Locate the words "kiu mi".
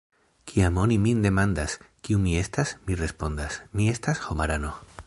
2.09-2.35